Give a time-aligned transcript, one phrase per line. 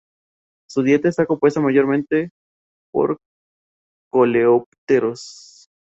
[0.67, 2.31] Su dieta está compuesta mayormente
[2.91, 3.19] por
[4.11, 5.69] coleópteros.